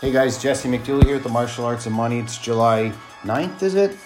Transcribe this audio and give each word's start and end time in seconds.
hey 0.00 0.12
guys, 0.12 0.40
Jesse 0.40 0.68
McDooley 0.68 1.04
here 1.04 1.14
with 1.14 1.24
the 1.24 1.28
Martial 1.28 1.64
Arts 1.64 1.86
of 1.86 1.92
Money. 1.92 2.20
It's 2.20 2.38
July 2.38 2.92
9th, 3.22 3.62
is 3.64 3.74
it? 3.74 3.96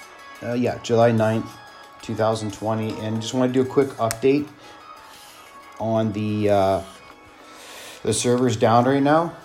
Uh, 0.42 0.54
yeah, 0.54 0.78
July 0.78 1.10
9th, 1.10 1.48
2020. 2.00 2.98
And 3.00 3.20
just 3.20 3.34
want 3.34 3.52
to 3.52 3.62
do 3.62 3.68
a 3.68 3.70
quick 3.70 3.88
update 3.98 4.48
on 5.78 6.12
the 6.12 6.48
uh, 6.48 6.82
the 8.04 8.14
servers 8.14 8.56
down 8.56 8.86
right 8.86 9.02
now. 9.02 9.36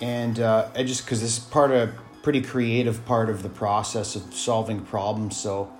And 0.00 0.40
uh, 0.40 0.68
I 0.74 0.84
just, 0.84 1.04
because 1.04 1.20
this 1.20 1.36
is 1.36 1.44
part 1.44 1.70
of 1.70 1.92
pretty 2.22 2.40
creative 2.40 3.04
part 3.04 3.28
of 3.28 3.42
the 3.42 3.50
process 3.50 4.16
of 4.16 4.32
solving 4.32 4.80
problems. 4.80 5.36
So 5.36 5.70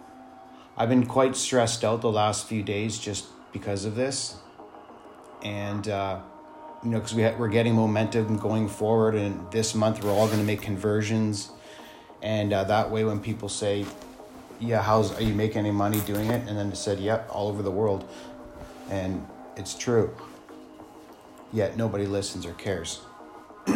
I've 0.77 0.91
been 0.91 1.07
quite 1.07 1.35
stressed 1.35 1.83
out 1.83 2.03
the 2.03 2.13
last 2.13 2.47
few 2.47 2.63
days 2.63 2.99
just 2.99 3.27
because 3.53 3.87
of 3.87 3.95
this. 3.95 4.37
And, 5.43 5.89
uh, 5.89 6.21
you 6.83 6.91
know, 6.91 6.99
because 6.99 7.15
we 7.15 7.23
ha- 7.23 7.35
we're 7.39 7.49
getting 7.49 7.75
momentum 7.75 8.39
going 8.39 8.69
forward, 8.69 9.15
and 9.15 9.51
this 9.53 9.75
month 9.75 10.03
we're 10.03 10.11
all 10.11 10.27
going 10.27 10.41
to 10.41 10.45
make 10.45 10.63
conversions, 10.63 11.51
and 12.23 12.53
uh, 12.53 12.65
that 12.65 12.91
way 12.91 13.05
when 13.05 13.21
people 13.21 13.49
say, 13.49 13.87
"Yeah, 14.61 14.83
how's 14.83 15.17
are 15.17 15.23
you 15.23 15.35
making 15.35 15.59
any 15.59 15.71
money 15.71 16.01
doing 16.01 16.31
it?" 16.31 16.49
and 16.49 16.59
then 16.59 16.71
they 16.71 16.77
said, 16.77 16.99
"Yep, 16.99 17.29
all 17.33 17.49
over 17.49 17.63
the 17.63 17.71
world," 17.71 18.09
and 18.91 19.27
it's 19.57 19.75
true. 19.75 20.15
Yet 21.53 21.77
nobody 21.77 22.07
listens 22.07 22.47
or 22.47 22.55
cares. 22.55 23.01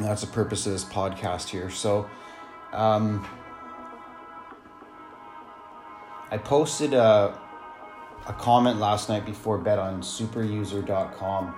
that's 0.00 0.22
the 0.22 0.26
purpose 0.26 0.66
of 0.66 0.72
this 0.72 0.84
podcast 0.84 1.50
here. 1.50 1.70
So, 1.70 2.08
um, 2.72 3.26
I 6.30 6.38
posted 6.38 6.94
a 6.94 7.38
a 8.26 8.32
comment 8.32 8.78
last 8.78 9.08
night 9.08 9.26
before 9.26 9.58
bed 9.58 9.78
on 9.78 10.00
superuser.com. 10.00 11.54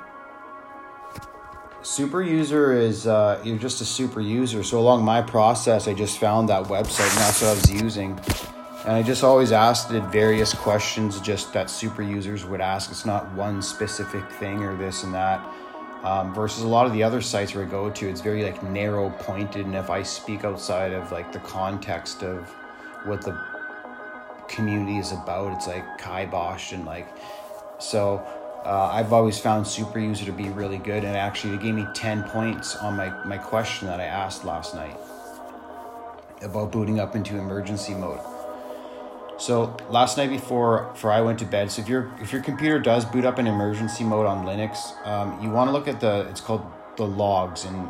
Superuser 1.82 2.76
is 2.76 3.06
uh, 3.06 3.40
you're 3.44 3.58
just 3.58 3.80
a 3.80 3.84
super 3.84 4.20
user. 4.20 4.64
So 4.64 4.80
along 4.80 5.04
my 5.04 5.22
process, 5.22 5.86
I 5.86 5.94
just 5.94 6.18
found 6.18 6.48
that 6.48 6.64
website, 6.64 7.08
and 7.10 7.18
that's 7.18 7.42
what 7.42 7.50
I 7.50 7.54
was 7.54 7.70
using. 7.70 8.18
And 8.84 8.94
I 8.94 9.02
just 9.02 9.22
always 9.22 9.52
asked 9.52 9.92
it 9.92 10.02
various 10.04 10.52
questions, 10.52 11.20
just 11.20 11.52
that 11.52 11.70
super 11.70 12.02
users 12.02 12.44
would 12.44 12.60
ask. 12.60 12.90
It's 12.90 13.06
not 13.06 13.32
one 13.34 13.62
specific 13.62 14.28
thing 14.32 14.64
or 14.64 14.76
this 14.76 15.04
and 15.04 15.14
that. 15.14 15.46
Um, 16.02 16.34
versus 16.34 16.62
a 16.62 16.68
lot 16.68 16.86
of 16.86 16.92
the 16.92 17.02
other 17.02 17.20
sites 17.20 17.54
where 17.54 17.64
I 17.64 17.68
go 17.68 17.88
to, 17.90 18.08
it's 18.08 18.20
very 18.20 18.42
like 18.42 18.62
narrow 18.62 19.10
pointed, 19.10 19.66
and 19.66 19.74
if 19.74 19.90
I 19.90 20.02
speak 20.02 20.44
outside 20.44 20.92
of 20.92 21.10
like 21.10 21.32
the 21.32 21.40
context 21.40 22.22
of 22.22 22.48
what 23.04 23.22
the 23.22 23.55
community 24.56 24.98
is 24.98 25.12
about. 25.12 25.52
It's 25.52 25.66
like 25.66 25.98
kibosh 25.98 26.72
and 26.72 26.84
like 26.84 27.06
so. 27.78 28.26
Uh, 28.64 28.90
I've 28.92 29.12
always 29.12 29.38
found 29.38 29.64
super 29.64 30.00
user 30.00 30.24
to 30.24 30.32
be 30.32 30.48
really 30.48 30.78
good, 30.78 31.04
and 31.04 31.16
actually, 31.16 31.54
it 31.54 31.62
gave 31.62 31.74
me 31.74 31.86
ten 31.94 32.24
points 32.24 32.74
on 32.76 32.96
my 32.96 33.10
my 33.24 33.38
question 33.38 33.86
that 33.86 34.00
I 34.00 34.04
asked 34.04 34.44
last 34.44 34.74
night 34.74 34.96
about 36.42 36.72
booting 36.72 36.98
up 36.98 37.14
into 37.14 37.38
emergency 37.38 37.94
mode. 37.94 38.20
So 39.38 39.76
last 39.90 40.16
night 40.16 40.30
before 40.30 40.90
before 40.94 41.12
I 41.12 41.20
went 41.20 41.38
to 41.40 41.44
bed, 41.44 41.70
so 41.70 41.82
if 41.82 41.88
your 41.88 42.12
if 42.20 42.32
your 42.32 42.42
computer 42.42 42.80
does 42.80 43.04
boot 43.04 43.24
up 43.24 43.38
in 43.38 43.46
emergency 43.46 44.02
mode 44.02 44.26
on 44.26 44.44
Linux, 44.44 44.76
um, 45.06 45.40
you 45.42 45.50
want 45.50 45.68
to 45.68 45.72
look 45.72 45.86
at 45.86 46.00
the 46.00 46.26
it's 46.30 46.40
called 46.40 46.66
the 46.96 47.06
logs 47.06 47.66
and 47.66 47.88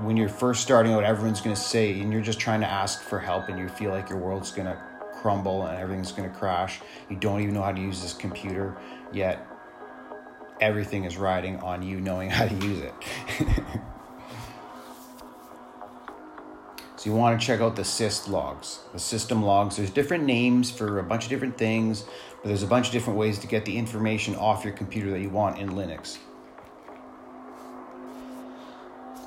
when 0.00 0.16
you're 0.16 0.28
first 0.28 0.62
starting 0.62 0.92
out, 0.92 1.04
everyone's 1.04 1.40
going 1.40 1.54
to 1.54 1.60
say, 1.60 2.00
and 2.00 2.12
you're 2.12 2.22
just 2.22 2.40
trying 2.40 2.60
to 2.60 2.66
ask 2.66 3.02
for 3.02 3.18
help, 3.18 3.48
and 3.48 3.58
you 3.58 3.68
feel 3.68 3.90
like 3.90 4.08
your 4.08 4.18
world's 4.18 4.50
going 4.50 4.66
to 4.66 4.78
crumble 5.22 5.64
and 5.66 5.78
everything's 5.78 6.12
going 6.12 6.28
to 6.28 6.36
crash. 6.36 6.80
You 7.08 7.16
don't 7.16 7.40
even 7.40 7.54
know 7.54 7.62
how 7.62 7.72
to 7.72 7.80
use 7.80 8.02
this 8.02 8.12
computer, 8.12 8.76
yet 9.12 9.46
everything 10.60 11.04
is 11.04 11.16
riding 11.16 11.58
on 11.60 11.82
you 11.82 12.00
knowing 12.00 12.28
how 12.28 12.48
to 12.48 12.54
use 12.54 12.80
it. 12.80 12.92
so 16.96 17.08
you 17.08 17.14
want 17.14 17.40
to 17.40 17.46
check 17.46 17.60
out 17.60 17.76
the 17.76 17.82
syst 17.82 18.28
logs, 18.28 18.80
the 18.92 18.98
system 18.98 19.42
logs. 19.44 19.76
There's 19.76 19.90
different 19.90 20.24
names 20.24 20.72
for 20.72 20.98
a 20.98 21.04
bunch 21.04 21.24
of 21.24 21.30
different 21.30 21.56
things, 21.56 22.02
but 22.42 22.48
there's 22.48 22.64
a 22.64 22.66
bunch 22.66 22.88
of 22.88 22.92
different 22.92 23.18
ways 23.18 23.38
to 23.38 23.46
get 23.46 23.64
the 23.64 23.78
information 23.78 24.34
off 24.34 24.64
your 24.64 24.74
computer 24.74 25.10
that 25.12 25.20
you 25.20 25.30
want 25.30 25.58
in 25.58 25.70
Linux. 25.70 26.18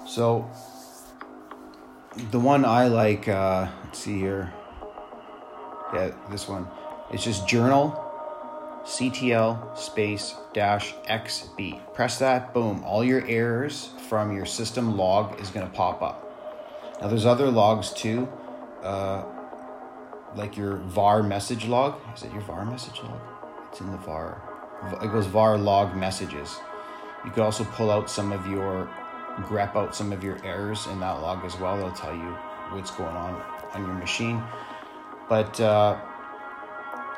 So 0.06 0.50
the 2.32 2.40
one 2.40 2.66
I 2.66 2.88
like, 2.88 3.30
uh, 3.30 3.68
let's 3.84 4.00
see 4.00 4.20
here. 4.20 4.54
Yeah, 5.94 6.12
this 6.30 6.48
one. 6.48 6.68
It's 7.12 7.24
just 7.24 7.48
journal 7.48 8.02
CTL 8.86 9.78
space 9.78 10.36
dash 10.54 10.94
XB. 11.08 11.94
Press 11.94 12.20
that, 12.20 12.54
boom. 12.54 12.84
All 12.84 13.04
your 13.04 13.26
errors 13.28 13.90
from 14.10 14.36
your 14.36 14.46
system 14.46 14.96
log 14.96 15.40
is 15.40 15.50
going 15.50 15.66
to 15.66 15.74
pop 15.74 16.02
up. 16.02 16.22
Now, 17.02 17.08
there's 17.08 17.26
other 17.26 17.50
logs 17.50 17.92
too, 17.92 18.28
uh, 18.84 19.24
like 20.36 20.56
your 20.56 20.78
var 20.78 21.24
message 21.24 21.66
log. 21.66 22.00
Is 22.16 22.24
it 22.24 22.32
your 22.32 22.42
var 22.42 22.66
message 22.66 23.02
log? 23.04 23.20
It's 23.70 23.82
in 23.82 23.92
the 23.92 23.98
var. 23.98 24.42
It 25.02 25.12
goes 25.12 25.26
var 25.26 25.58
log 25.58 25.96
messages. 25.96 26.58
You 27.26 27.32
could 27.32 27.44
also 27.44 27.64
pull 27.64 27.90
out 27.90 28.10
some 28.10 28.32
of 28.32 28.46
your, 28.46 28.88
grep 29.42 29.76
out 29.76 29.96
some 29.96 30.14
of 30.14 30.24
your 30.24 30.38
errors 30.46 30.86
in 30.88 31.00
that 31.00 31.22
log 31.22 31.44
as 31.44 31.60
well. 31.60 31.76
They'll 31.78 31.92
tell 31.92 32.16
you 32.16 32.38
what's 32.72 32.92
going 32.92 33.16
on 33.16 33.42
on 33.74 33.84
your 33.84 33.96
machine. 33.96 34.44
But 35.28 35.60
uh, 35.60 35.98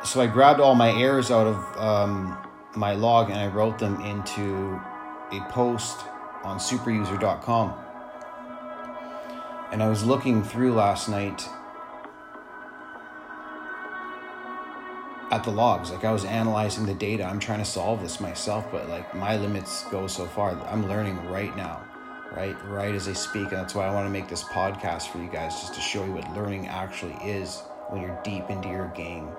so 0.04 0.22
I 0.22 0.28
grabbed 0.28 0.60
all 0.60 0.76
my 0.76 0.92
errors 0.92 1.32
out 1.32 1.48
of 1.48 1.78
um, 1.78 2.38
my 2.76 2.94
log 2.94 3.30
and 3.30 3.40
I 3.40 3.48
wrote 3.48 3.80
them 3.80 4.00
into 4.02 4.80
a 5.32 5.42
post 5.50 6.06
on 6.44 6.60
superuser.com. 6.60 7.74
And 9.72 9.84
I 9.84 9.90
was 9.90 10.06
looking 10.06 10.44
through 10.44 10.74
last 10.74 11.10
night 11.10 11.44
at 15.30 15.44
the 15.44 15.52
logs. 15.52 15.92
Like 15.92 16.06
I 16.06 16.12
was 16.14 16.24
analyzing 16.24 16.86
the 16.86 16.94
data. 16.94 17.26
I'm 17.26 17.40
trying 17.40 17.60
to 17.60 17.66
solve 17.66 18.02
this 18.02 18.22
myself, 18.22 18.66
but 18.72 18.88
like 18.88 19.14
my 19.14 19.36
limits 19.36 19.84
go 19.92 20.08
so 20.08 20.26
far. 20.26 20.52
I'm 20.68 20.88
learning 20.88 21.18
right 21.28 21.54
now, 21.58 21.84
right? 22.34 22.56
Right 22.66 22.96
as 22.96 23.10
I 23.10 23.14
speak. 23.14 23.50
And 23.50 23.58
that's 23.58 23.76
why 23.76 23.86
I 23.86 23.94
want 23.94 24.06
to 24.06 24.10
make 24.10 24.30
this 24.30 24.44
podcast 24.44 25.10
for 25.10 25.18
you 25.18 25.30
guys, 25.30 25.60
just 25.60 25.74
to 25.74 25.82
show 25.82 26.06
you 26.06 26.14
what 26.14 26.34
learning 26.34 26.68
actually 26.68 27.16
is 27.30 27.62
when 27.90 28.02
you're 28.02 28.20
deep 28.24 28.50
into 28.50 28.70
your 28.70 28.88
game. 28.96 29.30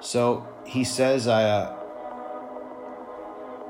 So 0.00 0.46
he 0.66 0.84
says 0.84 1.28
I 1.28 1.44
uh, 1.44 1.78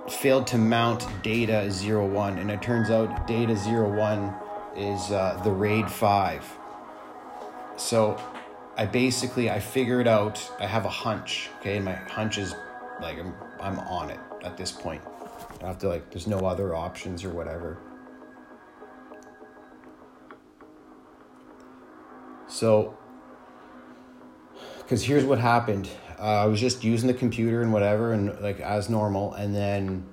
failed 0.09 0.47
to 0.49 0.59
mount 0.59 1.07
data 1.23 1.71
01, 1.71 2.39
and 2.39 2.51
it 2.51 2.63
turns 2.63 2.91
out 2.91 3.27
data 3.27 3.55
01 3.55 4.35
is 4.77 5.11
uh, 5.11 5.41
the 5.45 5.51
RAID 5.51 5.91
5. 5.91 6.59
So 7.77 8.19
I 8.77 8.87
basically 8.87 9.51
I 9.51 9.61
figured 9.61 10.09
out 10.09 10.51
I 10.59 10.67
have 10.67 10.85
a 10.87 10.91
hunch, 10.91 11.51
okay, 11.61 11.77
and 11.77 11.85
my 11.85 11.95
hunch 11.95 12.39
is 12.39 12.55
like 13.01 13.19
I'm 13.19 13.35
I'm 13.61 13.79
on 13.81 14.11
it 14.11 14.21
at 14.43 14.57
this 14.57 14.73
point. 14.73 15.03
I 15.63 15.67
have 15.67 15.79
to 15.79 15.89
like 15.89 16.11
there's 16.11 16.27
no 16.27 16.39
other 16.47 16.75
options 16.75 17.25
or 17.25 17.31
whatever. 17.31 17.79
So, 22.53 22.95
because 24.79 25.03
here's 25.03 25.25
what 25.25 25.39
happened. 25.39 25.89
Uh, 26.19 26.43
I 26.43 26.45
was 26.45 26.61
just 26.61 26.85
using 26.85 27.07
the 27.07 27.15
computer 27.15 27.63
and 27.63 27.73
whatever, 27.73 28.13
and 28.13 28.39
like 28.43 28.61
as 28.61 28.91
normal, 28.91 29.33
and 29.33 29.55
then 29.55 30.07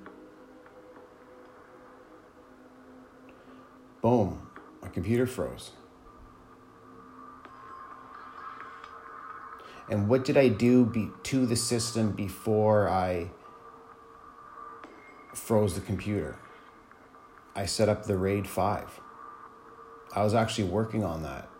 boom, 4.00 4.48
my 4.80 4.88
computer 4.88 5.26
froze. 5.26 5.72
And 9.90 10.08
what 10.08 10.24
did 10.24 10.38
I 10.38 10.48
do 10.48 10.86
be, 10.86 11.10
to 11.24 11.44
the 11.44 11.56
system 11.56 12.12
before 12.12 12.88
I 12.88 13.28
froze 15.34 15.74
the 15.74 15.82
computer? 15.82 16.38
I 17.54 17.66
set 17.66 17.90
up 17.90 18.06
the 18.06 18.16
RAID 18.16 18.48
5. 18.48 19.00
I 20.16 20.22
was 20.24 20.32
actually 20.32 20.64
working 20.64 21.04
on 21.04 21.22
that. 21.24 21.50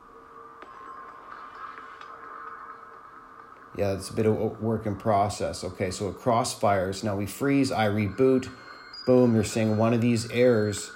Yeah, 3.76 3.92
it's 3.92 4.10
a 4.10 4.12
bit 4.12 4.26
of 4.26 4.60
work 4.60 4.86
in 4.86 4.96
process. 4.96 5.62
Okay, 5.62 5.90
so 5.90 6.08
it 6.08 6.18
crossfires. 6.18 7.04
Now 7.04 7.16
we 7.16 7.26
freeze, 7.26 7.70
I 7.70 7.88
reboot. 7.88 8.50
Boom, 9.06 9.34
you're 9.34 9.44
seeing 9.44 9.76
one 9.76 9.94
of 9.94 10.00
these 10.00 10.30
errors 10.30 10.90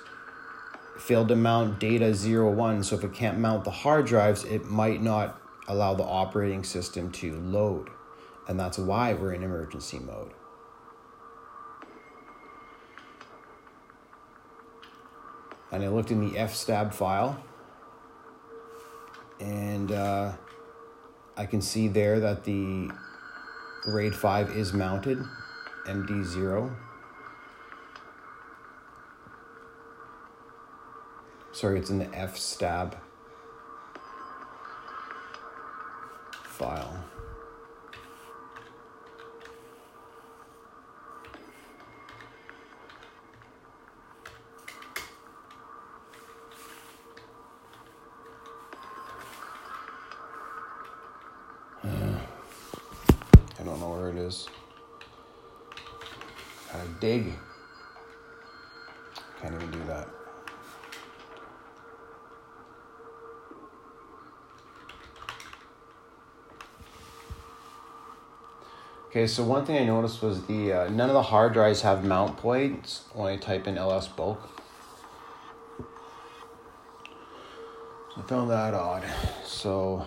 failed 0.98 1.28
to 1.28 1.36
mount 1.36 1.78
data 1.78 2.12
01. 2.12 2.82
So 2.82 2.96
if 2.96 3.04
it 3.04 3.12
can't 3.12 3.38
mount 3.38 3.64
the 3.64 3.70
hard 3.70 4.06
drives, 4.06 4.44
it 4.44 4.64
might 4.64 5.02
not 5.02 5.40
allow 5.68 5.94
the 5.94 6.04
operating 6.04 6.64
system 6.64 7.10
to 7.12 7.36
load. 7.40 7.90
And 8.48 8.58
that's 8.58 8.78
why 8.78 9.14
we're 9.14 9.32
in 9.32 9.42
emergency 9.42 9.98
mode. 9.98 10.32
And 15.72 15.82
I 15.82 15.88
looked 15.88 16.10
in 16.10 16.20
the 16.20 16.38
fstab 16.38 16.94
file 16.94 17.42
and 19.40 19.90
uh, 19.90 20.32
I 21.36 21.46
can 21.46 21.60
see 21.60 21.88
there 21.88 22.20
that 22.20 22.44
the 22.44 22.90
RAID 23.86 24.14
5 24.14 24.56
is 24.56 24.72
mounted, 24.72 25.18
MD0. 25.86 26.74
Sorry, 31.52 31.78
it's 31.78 31.90
in 31.90 31.98
the 31.98 32.06
fstab 32.06 32.94
file. 36.44 37.04
It 54.16 54.20
is. 54.20 54.48
Gotta 56.72 56.88
dig. 57.00 57.32
Can't 59.40 59.54
even 59.54 59.70
do 59.70 59.84
that. 59.86 60.08
Okay, 69.08 69.28
so 69.28 69.44
one 69.44 69.64
thing 69.64 69.76
I 69.76 69.84
noticed 69.84 70.22
was 70.22 70.44
the 70.46 70.72
uh, 70.72 70.88
none 70.88 71.08
of 71.08 71.14
the 71.14 71.22
hard 71.22 71.52
drives 71.52 71.82
have 71.82 72.04
mount 72.04 72.36
points 72.36 73.04
when 73.12 73.32
I 73.32 73.36
type 73.36 73.68
in 73.68 73.78
ls 73.78 74.08
bulk. 74.08 74.40
I 78.16 78.22
found 78.22 78.50
that 78.50 78.74
odd. 78.74 79.04
So 79.44 80.04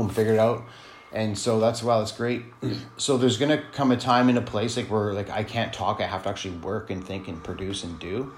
boom, 0.00 0.08
figured 0.08 0.38
out. 0.38 0.64
And 1.12 1.36
so 1.36 1.58
that's 1.58 1.82
wow, 1.82 1.98
that's 1.98 2.12
great. 2.12 2.44
so 2.96 3.16
there's 3.16 3.36
gonna 3.36 3.62
come 3.72 3.90
a 3.90 3.96
time 3.96 4.28
in 4.28 4.36
a 4.36 4.42
place 4.42 4.76
like 4.76 4.90
where 4.90 5.12
like 5.12 5.30
I 5.30 5.44
can't 5.44 5.72
talk, 5.72 6.00
I 6.00 6.06
have 6.06 6.22
to 6.24 6.28
actually 6.28 6.56
work 6.58 6.90
and 6.90 7.04
think 7.04 7.28
and 7.28 7.42
produce 7.42 7.84
and 7.84 7.98
do. 7.98 8.32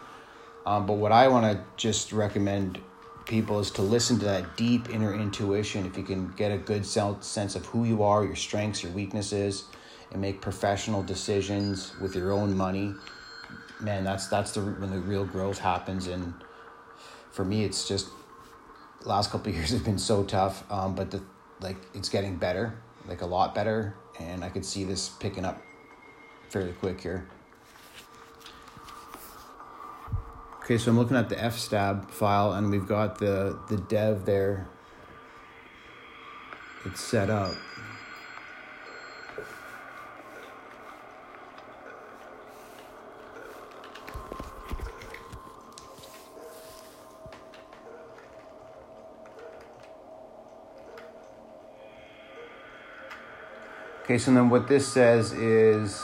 Um, 0.64 0.86
but 0.86 0.94
what 0.94 1.12
I 1.12 1.28
want 1.28 1.44
to 1.44 1.64
just 1.76 2.12
recommend 2.12 2.80
people 3.26 3.58
is 3.58 3.70
to 3.72 3.82
listen 3.82 4.18
to 4.20 4.24
that 4.24 4.56
deep 4.56 4.90
inner 4.90 5.14
intuition. 5.14 5.86
If 5.86 5.96
you 5.96 6.04
can 6.04 6.28
get 6.32 6.52
a 6.52 6.58
good 6.58 6.86
sense 6.86 7.56
of 7.56 7.66
who 7.66 7.84
you 7.84 8.02
are, 8.02 8.24
your 8.24 8.36
strengths, 8.36 8.82
your 8.82 8.92
weaknesses, 8.92 9.64
and 10.12 10.20
make 10.20 10.40
professional 10.40 11.02
decisions 11.02 11.98
with 12.00 12.14
your 12.14 12.32
own 12.32 12.56
money, 12.56 12.94
man, 13.80 14.04
that's 14.04 14.28
that's 14.28 14.52
the 14.52 14.60
when 14.60 14.90
the 14.90 15.00
real 15.00 15.24
growth 15.24 15.58
happens. 15.58 16.06
And 16.06 16.32
for 17.32 17.44
me, 17.44 17.64
it's 17.64 17.86
just 17.86 18.08
last 19.04 19.30
couple 19.30 19.52
years 19.56 19.70
have 19.70 19.84
been 19.84 19.98
so 19.98 20.24
tough. 20.24 20.64
Um, 20.70 20.94
but 20.94 21.10
the 21.10 21.20
like 21.62 21.76
it's 21.94 22.08
getting 22.08 22.36
better, 22.36 22.74
like 23.06 23.22
a 23.22 23.26
lot 23.26 23.54
better, 23.54 23.94
and 24.18 24.44
I 24.44 24.48
could 24.48 24.64
see 24.64 24.84
this 24.84 25.08
picking 25.08 25.44
up 25.44 25.62
fairly 26.48 26.72
quick 26.72 27.00
here. 27.00 27.28
Okay, 30.62 30.78
so 30.78 30.90
I'm 30.90 30.98
looking 30.98 31.16
at 31.16 31.28
the 31.28 31.36
fstab 31.36 32.10
file, 32.10 32.52
and 32.52 32.70
we've 32.70 32.86
got 32.86 33.18
the 33.18 33.58
the 33.68 33.76
dev 33.76 34.24
there. 34.24 34.68
It's 36.84 37.00
set 37.00 37.30
up. 37.30 37.54
Okay, 54.12 54.18
so 54.18 54.34
then 54.34 54.50
what 54.50 54.68
this 54.68 54.86
says 54.86 55.32
is 55.32 55.98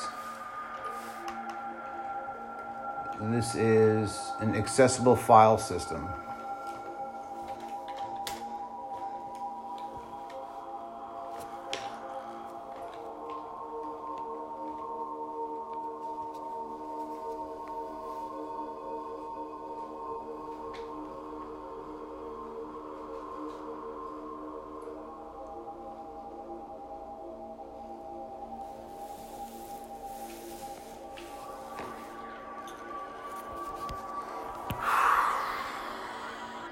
this 3.21 3.55
is 3.55 4.19
an 4.41 4.57
accessible 4.57 5.15
file 5.15 5.59
system. 5.59 6.09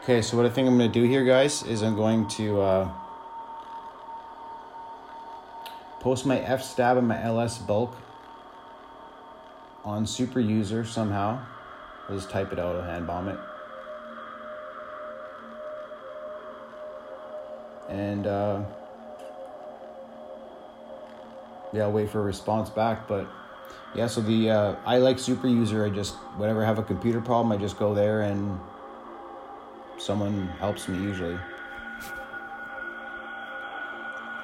Okay, 0.08 0.23
so 0.23 0.37
what 0.37 0.47
I 0.47 0.50
think 0.50 0.69
I'm 0.69 0.79
going 0.79 0.88
to 0.88 1.00
do 1.00 1.05
here, 1.05 1.25
guys, 1.25 1.64
is 1.64 1.82
I'm 1.82 1.97
going 1.97 2.29
to 2.29 2.61
uh, 2.61 2.88
post 5.99 6.25
my 6.25 6.38
fstab 6.38 6.97
and 6.97 7.08
my 7.08 7.20
LS 7.20 7.58
bulk 7.58 7.93
on 9.85 10.06
super 10.06 10.38
user 10.38 10.85
somehow. 10.85 11.44
I'll 12.08 12.14
just 12.14 12.31
type 12.31 12.53
it 12.53 12.61
out, 12.61 12.76
I'll 12.76 12.82
hand 12.82 13.08
bomb 13.08 13.26
it. 13.26 13.38
And 17.88 18.29
uh, 18.29 18.62
yeah, 21.73 21.82
I'll 21.82 21.91
wait 21.91 22.11
for 22.11 22.20
a 22.20 22.23
response 22.23 22.70
back. 22.70 23.09
But 23.09 23.26
yeah, 23.93 24.06
so 24.06 24.20
the 24.20 24.50
uh, 24.50 24.76
I 24.87 24.99
like 24.99 25.19
super 25.19 25.49
user. 25.49 25.85
I 25.85 25.91
just 25.91 26.14
whenever 26.37 26.62
I 26.62 26.67
have 26.67 26.79
a 26.79 26.85
computer 26.85 27.20
problem, 27.20 27.50
I 27.50 27.61
just 27.61 27.76
go 27.76 27.93
there 27.93 28.23
and 28.23 28.61
someone 29.99 30.49
helps 30.59 30.88
me 30.88 30.99
usually. 30.99 31.38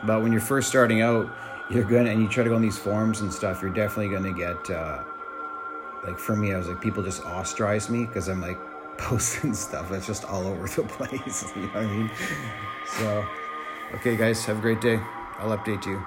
But 0.05 0.23
when 0.23 0.33
you're 0.33 0.41
first 0.41 0.69
starting 0.69 1.01
out, 1.01 1.33
you're 1.71 1.85
gonna 1.85 2.11
and 2.11 2.21
you 2.21 2.29
try 2.29 2.45
to 2.45 2.51
go 2.51 2.57
on 2.57 2.63
these 2.63 2.79
forums 2.79 3.21
and 3.21 3.33
stuff. 3.33 3.63
You're 3.63 3.73
definitely 3.73 4.09
gonna 4.09 4.33
get 4.33 4.71
uh, 4.71 5.05
like 6.05 6.19
for 6.19 6.37
me, 6.37 6.53
I 6.53 6.59
was 6.59 6.69
like 6.69 6.81
people 6.81 7.03
just 7.03 7.25
ostracize 7.25 7.89
me 7.89 8.07
because 8.07 8.29
I'm 8.29 8.41
like 8.41 8.59
posting 8.99 9.55
stuff 9.55 9.91
that's 9.91 10.07
just 10.07 10.25
all 10.25 10.47
over 10.47 10.67
the 10.67 10.83
place. 10.89 11.53
You 11.55 11.63
know 11.63 11.69
what 11.69 11.77
I 11.77 11.87
mean? 11.87 12.11
So, 12.87 13.27
okay, 13.95 14.17
guys, 14.17 14.45
have 14.45 14.59
a 14.59 14.61
great 14.61 14.81
day. 14.81 15.01
I'll 15.39 15.57
update 15.57 15.87
you. 15.87 16.05